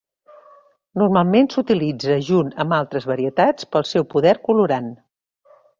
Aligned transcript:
Normalment 1.01 1.49
s'utilitza 1.55 2.17
junt 2.31 2.51
amb 2.65 2.79
altres 2.81 3.09
varietats 3.13 3.73
pel 3.77 3.89
seu 3.95 4.11
poder 4.17 4.37
colorant. 4.51 4.95